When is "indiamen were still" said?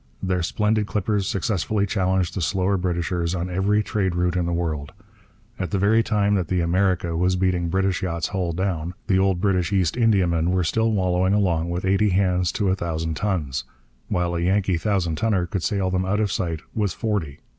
9.95-10.91